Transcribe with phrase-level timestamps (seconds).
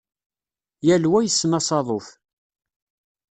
[0.87, 2.07] Yal wa yessen asaḍuf.